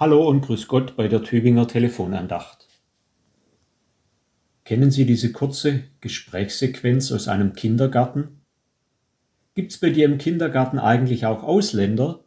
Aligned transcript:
Hallo 0.00 0.26
und 0.26 0.40
grüß 0.40 0.66
Gott 0.66 0.96
bei 0.96 1.08
der 1.08 1.22
Tübinger 1.22 1.68
Telefonandacht. 1.68 2.66
Kennen 4.64 4.90
Sie 4.90 5.04
diese 5.04 5.30
kurze 5.30 5.82
Gesprächssequenz 6.00 7.12
aus 7.12 7.28
einem 7.28 7.52
Kindergarten? 7.52 8.40
Gibt's 9.54 9.76
bei 9.76 9.90
dir 9.90 10.06
im 10.06 10.16
Kindergarten 10.16 10.78
eigentlich 10.78 11.26
auch 11.26 11.42
Ausländer? 11.42 12.24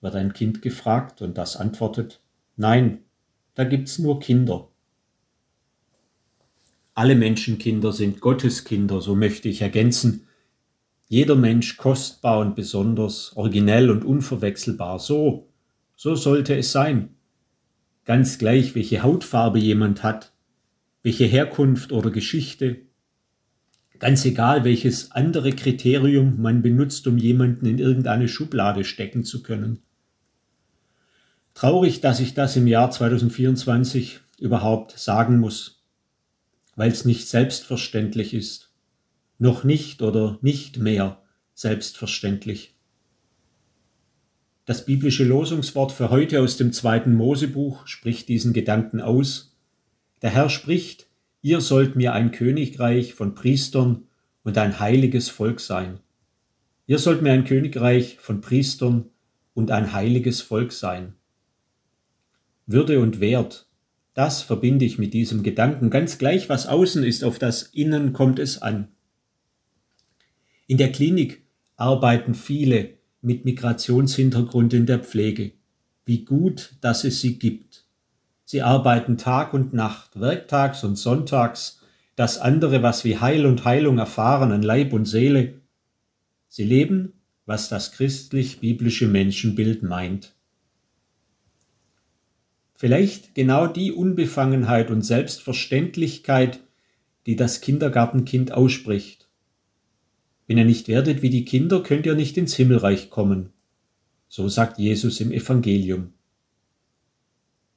wird 0.00 0.16
ein 0.16 0.32
Kind 0.32 0.60
gefragt 0.60 1.22
und 1.22 1.38
das 1.38 1.56
antwortet, 1.56 2.20
nein, 2.56 3.04
da 3.54 3.62
gibt's 3.62 4.00
nur 4.00 4.18
Kinder. 4.18 4.68
Alle 6.94 7.14
Menschenkinder 7.14 7.92
sind 7.92 8.20
Gotteskinder, 8.20 9.00
so 9.00 9.14
möchte 9.14 9.48
ich 9.48 9.62
ergänzen. 9.62 10.26
Jeder 11.06 11.36
Mensch 11.36 11.76
kostbar 11.76 12.40
und 12.40 12.56
besonders, 12.56 13.36
originell 13.36 13.88
und 13.88 14.04
unverwechselbar, 14.04 14.98
so 14.98 15.51
so 16.02 16.16
sollte 16.16 16.56
es 16.56 16.72
sein. 16.72 17.10
Ganz 18.04 18.36
gleich, 18.36 18.74
welche 18.74 19.04
Hautfarbe 19.04 19.60
jemand 19.60 20.02
hat, 20.02 20.32
welche 21.04 21.26
Herkunft 21.26 21.92
oder 21.92 22.10
Geschichte, 22.10 22.78
ganz 24.00 24.24
egal, 24.24 24.64
welches 24.64 25.12
andere 25.12 25.52
Kriterium 25.52 26.42
man 26.42 26.60
benutzt, 26.60 27.06
um 27.06 27.18
jemanden 27.18 27.66
in 27.66 27.78
irgendeine 27.78 28.26
Schublade 28.26 28.82
stecken 28.82 29.22
zu 29.22 29.44
können. 29.44 29.78
Traurig, 31.54 32.00
dass 32.00 32.18
ich 32.18 32.34
das 32.34 32.56
im 32.56 32.66
Jahr 32.66 32.90
2024 32.90 34.18
überhaupt 34.40 34.98
sagen 34.98 35.38
muss, 35.38 35.84
weil 36.74 36.90
es 36.90 37.04
nicht 37.04 37.28
selbstverständlich 37.28 38.34
ist, 38.34 38.72
noch 39.38 39.62
nicht 39.62 40.02
oder 40.02 40.40
nicht 40.42 40.78
mehr 40.78 41.22
selbstverständlich. 41.54 42.71
Das 44.64 44.84
biblische 44.84 45.24
Losungswort 45.24 45.90
für 45.90 46.10
heute 46.10 46.40
aus 46.40 46.56
dem 46.56 46.72
zweiten 46.72 47.14
Mosebuch 47.14 47.86
spricht 47.88 48.28
diesen 48.28 48.52
Gedanken 48.52 49.00
aus. 49.00 49.56
Der 50.22 50.30
Herr 50.30 50.48
spricht, 50.48 51.08
ihr 51.40 51.60
sollt 51.60 51.96
mir 51.96 52.12
ein 52.12 52.30
Königreich 52.30 53.14
von 53.14 53.34
Priestern 53.34 54.04
und 54.44 54.56
ein 54.58 54.78
heiliges 54.78 55.28
Volk 55.30 55.58
sein. 55.58 55.98
Ihr 56.86 57.00
sollt 57.00 57.22
mir 57.22 57.32
ein 57.32 57.44
Königreich 57.44 58.18
von 58.20 58.40
Priestern 58.40 59.06
und 59.52 59.72
ein 59.72 59.92
heiliges 59.92 60.40
Volk 60.40 60.70
sein. 60.70 61.14
Würde 62.66 63.00
und 63.00 63.18
Wert, 63.18 63.66
das 64.14 64.42
verbinde 64.42 64.84
ich 64.84 64.96
mit 64.96 65.12
diesem 65.12 65.42
Gedanken. 65.42 65.90
Ganz 65.90 66.18
gleich, 66.18 66.48
was 66.48 66.68
außen 66.68 67.02
ist, 67.02 67.24
auf 67.24 67.40
das 67.40 67.64
Innen 67.64 68.12
kommt 68.12 68.38
es 68.38 68.62
an. 68.62 68.88
In 70.68 70.78
der 70.78 70.92
Klinik 70.92 71.42
arbeiten 71.76 72.34
viele 72.34 73.01
mit 73.22 73.44
Migrationshintergrund 73.44 74.74
in 74.74 74.86
der 74.86 74.98
Pflege. 74.98 75.52
Wie 76.04 76.24
gut, 76.24 76.74
dass 76.80 77.04
es 77.04 77.20
sie 77.20 77.38
gibt. 77.38 77.84
Sie 78.44 78.60
arbeiten 78.60 79.16
Tag 79.16 79.54
und 79.54 79.72
Nacht, 79.72 80.20
werktags 80.20 80.84
und 80.84 80.96
sonntags, 80.96 81.80
das 82.16 82.38
andere, 82.38 82.82
was 82.82 83.04
wir 83.04 83.20
Heil 83.20 83.46
und 83.46 83.64
Heilung 83.64 83.98
erfahren 83.98 84.52
an 84.52 84.62
Leib 84.62 84.92
und 84.92 85.06
Seele. 85.06 85.54
Sie 86.48 86.64
leben, 86.64 87.14
was 87.46 87.68
das 87.68 87.92
christlich-biblische 87.92 89.08
Menschenbild 89.08 89.82
meint. 89.82 90.34
Vielleicht 92.74 93.34
genau 93.34 93.68
die 93.68 93.92
Unbefangenheit 93.92 94.90
und 94.90 95.02
Selbstverständlichkeit, 95.02 96.60
die 97.26 97.36
das 97.36 97.60
Kindergartenkind 97.60 98.52
ausspricht. 98.52 99.28
Wenn 100.46 100.58
ihr 100.58 100.64
nicht 100.64 100.88
werdet 100.88 101.22
wie 101.22 101.30
die 101.30 101.44
Kinder, 101.44 101.82
könnt 101.82 102.06
ihr 102.06 102.14
nicht 102.14 102.36
ins 102.36 102.54
Himmelreich 102.54 103.10
kommen. 103.10 103.50
So 104.28 104.48
sagt 104.48 104.78
Jesus 104.78 105.20
im 105.20 105.30
Evangelium. 105.30 106.12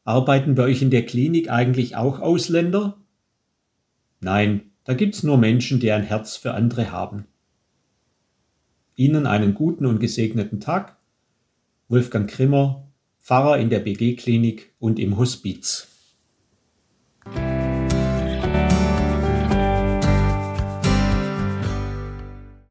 Arbeiten 0.04 0.56
bei 0.56 0.64
euch 0.64 0.82
in 0.82 0.92
der 0.92 1.06
Klinik 1.06 1.50
eigentlich 1.50 1.96
auch 1.96 2.20
Ausländer? 2.20 2.98
Nein, 4.22 4.72
da 4.84 4.94
gibt's 4.94 5.24
nur 5.24 5.38
Menschen, 5.38 5.80
die 5.80 5.92
ein 5.92 6.04
Herz 6.04 6.38
für 6.38 6.54
andere 6.54 6.92
haben. 6.92 7.26
Ihnen 8.96 9.26
einen 9.26 9.56
guten 9.56 9.86
und 9.86 10.00
gesegneten 10.00 10.60
Tag. 10.60 10.98
Wolfgang 11.90 12.30
Krimmer, 12.30 12.88
Pfarrer 13.20 13.58
in 13.58 13.70
der 13.70 13.80
BG-Klinik 13.80 14.74
und 14.80 15.00
im 15.00 15.18
Hospiz. 15.18 15.95